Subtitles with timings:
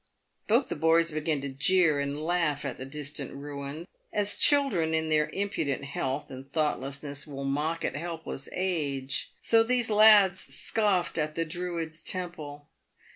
[0.47, 3.85] Both the boys began to jeer and laugh at the distant ruins.
[4.11, 9.91] As children in their impudent health and thoughtlessness will mock at helpless age, so these
[9.91, 12.67] lads scoffed at the Druids' temple.